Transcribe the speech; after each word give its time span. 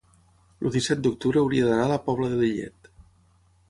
el 0.67 0.71
disset 0.75 1.03
d'octubre 1.03 1.43
hauria 1.43 1.69
d'anar 1.69 1.87
a 1.87 1.93
la 1.95 2.01
Pobla 2.09 2.35
de 2.35 2.43
Lillet. 2.45 2.95